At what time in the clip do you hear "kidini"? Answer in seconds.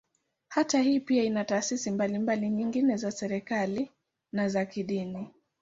4.65-5.27